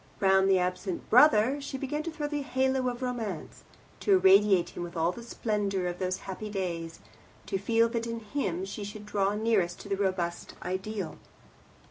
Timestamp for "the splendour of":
5.11-5.99